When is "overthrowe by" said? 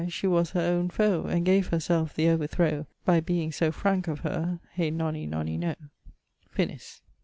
2.29-3.19